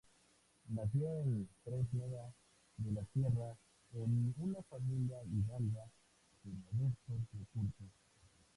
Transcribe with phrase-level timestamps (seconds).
[0.73, 2.33] Nació en Fresneda
[2.77, 3.55] de la Sierra,
[3.93, 5.85] en una familia hidalga
[6.43, 7.89] de modestos recursos.